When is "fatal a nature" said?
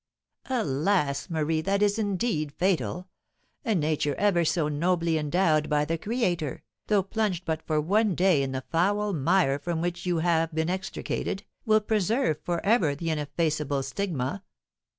2.53-4.15